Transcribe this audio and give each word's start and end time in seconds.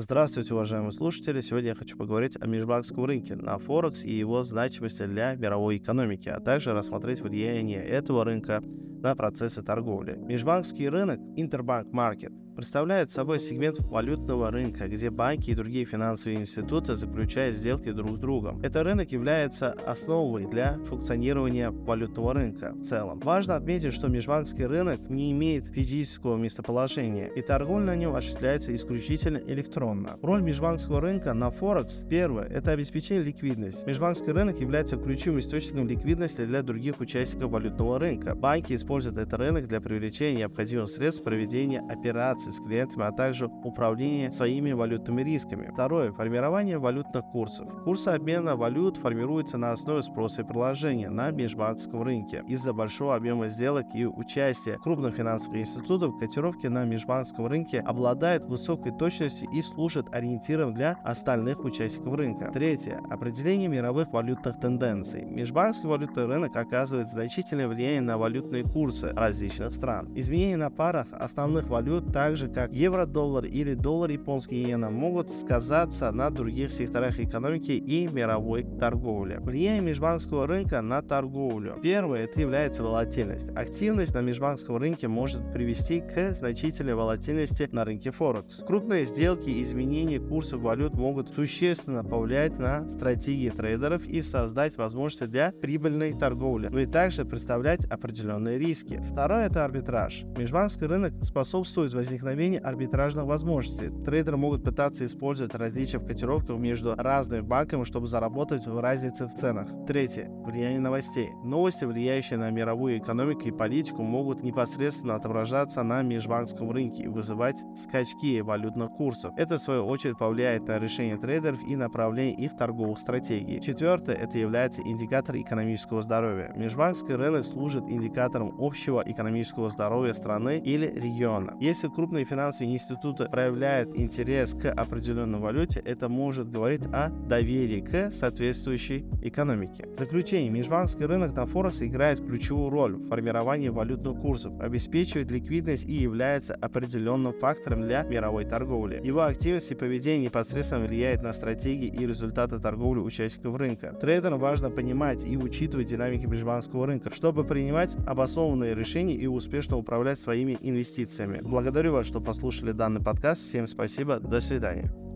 Здравствуйте, 0.00 0.54
уважаемые 0.54 0.92
слушатели! 0.92 1.40
Сегодня 1.40 1.70
я 1.70 1.74
хочу 1.74 1.96
поговорить 1.96 2.36
о 2.40 2.46
межбанковском 2.46 3.04
рынке 3.04 3.34
на 3.34 3.58
Форекс 3.58 4.04
и 4.04 4.12
его 4.12 4.44
значимости 4.44 5.04
для 5.04 5.34
мировой 5.34 5.78
экономики, 5.78 6.28
а 6.28 6.38
также 6.38 6.72
рассмотреть 6.72 7.20
влияние 7.20 7.84
этого 7.84 8.24
рынка 8.24 8.62
на 8.62 9.16
процессы 9.16 9.60
торговли. 9.60 10.14
Межбанковский 10.16 10.88
рынок 10.88 11.18
Interbank 11.36 11.90
Market 11.90 12.32
представляет 12.58 13.12
собой 13.12 13.38
сегмент 13.38 13.78
валютного 13.78 14.50
рынка, 14.50 14.88
где 14.88 15.10
банки 15.10 15.50
и 15.50 15.54
другие 15.54 15.84
финансовые 15.84 16.40
институты 16.40 16.96
заключают 16.96 17.54
сделки 17.54 17.92
друг 17.92 18.16
с 18.16 18.18
другом. 18.18 18.56
Этот 18.64 18.82
рынок 18.82 19.12
является 19.12 19.70
основой 19.86 20.44
для 20.44 20.76
функционирования 20.88 21.70
валютного 21.70 22.34
рынка 22.34 22.72
в 22.72 22.82
целом. 22.82 23.20
Важно 23.20 23.54
отметить, 23.54 23.92
что 23.92 24.08
межбанковский 24.08 24.64
рынок 24.64 25.08
не 25.08 25.30
имеет 25.30 25.66
физического 25.66 26.36
местоположения, 26.36 27.28
и 27.28 27.42
торговля 27.42 27.84
на 27.84 27.94
нем 27.94 28.16
осуществляется 28.16 28.74
исключительно 28.74 29.38
электронно. 29.38 30.18
Роль 30.20 30.42
межбанковского 30.42 31.00
рынка 31.00 31.34
на 31.34 31.52
Форекс 31.52 32.02
первое– 32.10 32.46
это 32.48 32.72
обеспечение 32.72 33.22
ликвидности. 33.22 33.84
Межбанковский 33.86 34.32
рынок 34.32 34.58
является 34.58 34.96
ключевым 34.96 35.38
источником 35.38 35.86
ликвидности 35.86 36.44
для 36.44 36.62
других 36.62 36.98
участников 36.98 37.52
валютного 37.52 38.00
рынка. 38.00 38.34
Банки 38.34 38.72
используют 38.72 39.16
этот 39.16 39.38
рынок 39.38 39.68
для 39.68 39.80
привлечения 39.80 40.38
необходимых 40.38 40.88
средств 40.88 41.22
проведения 41.22 41.84
операций 41.88 42.47
коммуникации 42.48 42.50
с 42.50 42.60
клиентами, 42.60 43.04
а 43.04 43.12
также 43.12 43.46
управление 43.46 44.30
своими 44.32 44.72
валютными 44.72 45.22
рисками. 45.22 45.70
Второе. 45.72 46.12
Формирование 46.12 46.78
валютных 46.78 47.24
курсов. 47.26 47.68
Курсы 47.84 48.08
обмена 48.08 48.56
валют 48.56 48.96
формируются 48.96 49.58
на 49.58 49.72
основе 49.72 50.02
спроса 50.02 50.42
и 50.42 50.44
предложения 50.44 51.10
на 51.10 51.30
межбанковском 51.30 52.02
рынке. 52.02 52.42
Из-за 52.48 52.72
большого 52.72 53.14
объема 53.14 53.48
сделок 53.48 53.86
и 53.94 54.06
участия 54.06 54.78
крупных 54.78 55.14
финансовых 55.14 55.60
институтов 55.60 56.18
котировки 56.18 56.66
на 56.66 56.84
межбанковском 56.84 57.46
рынке 57.46 57.80
обладают 57.80 58.44
высокой 58.44 58.92
точностью 58.92 59.48
и 59.50 59.62
служат 59.62 60.06
ориентиром 60.14 60.74
для 60.74 60.98
остальных 61.04 61.64
участников 61.64 62.14
рынка. 62.14 62.50
Третье. 62.52 63.00
Определение 63.10 63.68
мировых 63.68 64.12
валютных 64.12 64.58
тенденций. 64.60 65.24
Межбанковский 65.24 65.88
валютный 65.88 66.26
рынок 66.26 66.56
оказывает 66.56 67.08
значительное 67.08 67.68
влияние 67.68 68.00
на 68.00 68.18
валютные 68.18 68.64
курсы 68.64 69.12
различных 69.12 69.72
стран. 69.72 70.08
Изменения 70.14 70.56
на 70.56 70.70
парах 70.70 71.06
основных 71.12 71.68
валют 71.68 72.12
также 72.12 72.37
же 72.38 72.48
как 72.48 72.72
евро-доллар 72.72 73.44
или 73.44 73.74
доллар 73.74 74.10
японский 74.10 74.62
иена, 74.62 74.90
могут 74.90 75.30
сказаться 75.30 76.10
на 76.12 76.30
других 76.30 76.72
секторах 76.72 77.20
экономики 77.20 77.72
и 77.72 78.06
мировой 78.06 78.64
торговли. 78.78 79.38
Влияние 79.42 79.82
межбанковского 79.82 80.46
рынка 80.46 80.80
на 80.80 81.02
торговлю. 81.02 81.74
Первое, 81.82 82.22
это 82.24 82.40
является 82.40 82.82
волатильность. 82.82 83.48
Активность 83.56 84.14
на 84.14 84.20
межбанковском 84.20 84.76
рынке 84.76 85.08
может 85.08 85.52
привести 85.52 86.00
к 86.00 86.34
значительной 86.34 86.94
волатильности 86.94 87.68
на 87.72 87.84
рынке 87.84 88.12
Форекс. 88.12 88.62
Крупные 88.66 89.04
сделки 89.04 89.50
и 89.50 89.62
изменения 89.62 90.20
курсов 90.20 90.60
валют 90.60 90.94
могут 90.94 91.30
существенно 91.30 92.04
повлиять 92.04 92.58
на 92.58 92.88
стратегии 92.88 93.50
трейдеров 93.50 94.04
и 94.04 94.22
создать 94.22 94.76
возможности 94.76 95.24
для 95.24 95.50
прибыльной 95.50 96.12
торговли, 96.12 96.68
но 96.68 96.78
и 96.78 96.86
также 96.86 97.24
представлять 97.24 97.84
определенные 97.86 98.58
риски. 98.58 99.02
Второе, 99.10 99.46
это 99.46 99.64
арбитраж. 99.64 100.22
Межбанковский 100.36 100.86
рынок 100.86 101.12
способствует 101.22 101.92
возникновению 101.94 102.27
возникновения 102.28 102.58
арбитражных 102.58 103.24
возможностей. 103.24 103.90
Трейдеры 104.04 104.36
могут 104.36 104.62
пытаться 104.62 105.06
использовать 105.06 105.54
различия 105.54 105.98
в 105.98 106.06
котировках 106.06 106.58
между 106.58 106.94
разными 106.94 107.40
банками, 107.40 107.84
чтобы 107.84 108.06
заработать 108.06 108.66
в 108.66 108.78
разнице 108.78 109.26
в 109.26 109.34
ценах. 109.34 109.68
Третье. 109.86 110.30
Влияние 110.44 110.80
новостей. 110.80 111.30
Новости, 111.44 111.84
влияющие 111.84 112.38
на 112.38 112.50
мировую 112.50 112.98
экономику 112.98 113.42
и 113.42 113.50
политику, 113.50 114.02
могут 114.02 114.42
непосредственно 114.42 115.14
отображаться 115.14 115.82
на 115.82 116.02
межбанковском 116.02 116.70
рынке 116.70 117.04
и 117.04 117.08
вызывать 117.08 117.56
скачки 117.76 118.40
валютных 118.40 118.90
курсов. 118.92 119.32
Это, 119.36 119.56
в 119.56 119.62
свою 119.62 119.86
очередь, 119.86 120.18
повлияет 120.18 120.66
на 120.66 120.78
решение 120.78 121.16
трейдеров 121.16 121.60
и 121.66 121.76
направление 121.76 122.34
их 122.34 122.56
торговых 122.56 122.98
стратегий. 122.98 123.60
Четвертое. 123.60 124.16
Это 124.16 124.38
является 124.38 124.82
индикатор 124.82 125.36
экономического 125.36 126.02
здоровья. 126.02 126.52
Межбанковский 126.56 127.14
рынок 127.14 127.44
служит 127.44 127.84
индикатором 127.88 128.54
общего 128.58 129.02
экономического 129.04 129.70
здоровья 129.70 130.12
страны 130.12 130.58
или 130.58 130.86
региона. 130.86 131.56
Если 131.60 131.88
крупный 131.88 132.07
крупные 132.08 132.24
финансовые 132.24 132.72
институты 132.72 133.28
проявляют 133.28 133.94
интерес 133.94 134.54
к 134.54 134.72
определенной 134.72 135.40
валюте, 135.40 135.82
это 135.84 136.08
может 136.08 136.50
говорить 136.50 136.86
о 136.86 137.10
доверии 137.10 137.80
к 137.80 138.10
соответствующей 138.10 139.04
экономике. 139.20 139.86
В 139.94 139.98
заключение, 139.98 140.48
межбанковский 140.48 141.04
рынок 141.04 141.34
на 141.34 141.44
Форекс 141.44 141.82
играет 141.82 142.24
ключевую 142.24 142.70
роль 142.70 142.94
в 142.94 143.08
формировании 143.10 143.68
валютных 143.68 144.18
курсов, 144.22 144.58
обеспечивает 144.58 145.30
ликвидность 145.30 145.84
и 145.84 145.92
является 145.92 146.54
определенным 146.54 147.34
фактором 147.34 147.82
для 147.82 148.04
мировой 148.04 148.46
торговли. 148.46 149.02
Его 149.04 149.24
активность 149.24 149.70
и 149.70 149.74
поведение 149.74 150.28
непосредственно 150.28 150.86
влияет 150.86 151.22
на 151.22 151.34
стратегии 151.34 151.88
и 151.88 152.06
результаты 152.06 152.58
торговли 152.58 153.00
участников 153.00 153.56
рынка. 153.56 153.94
Трейдерам 154.00 154.38
важно 154.38 154.70
понимать 154.70 155.22
и 155.26 155.36
учитывать 155.36 155.88
динамики 155.88 156.24
межбанковского 156.24 156.86
рынка, 156.86 157.14
чтобы 157.14 157.44
принимать 157.44 157.94
обоснованные 158.06 158.74
решения 158.74 159.14
и 159.14 159.26
успешно 159.26 159.76
управлять 159.76 160.18
своими 160.18 160.56
инвестициями. 160.62 161.40
Благодарю 161.42 161.97
вас, 161.97 161.97
что 162.04 162.20
послушали 162.20 162.72
данный 162.72 163.02
подкаст. 163.02 163.42
Всем 163.42 163.66
спасибо. 163.66 164.20
До 164.20 164.40
свидания. 164.40 165.07